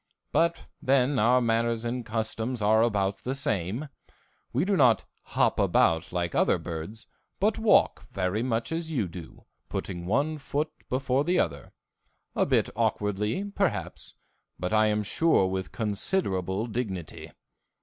[0.31, 3.87] But, then, our manners and customs are about the same.
[4.51, 5.05] We do not
[5.37, 5.59] hop
[6.11, 7.05] like other birds,
[7.39, 11.71] but walk very much as you do, putting one foot before the other,
[12.35, 14.15] a bit awkwardly, perhaps,
[14.57, 17.31] but I am sure with considerable dignity.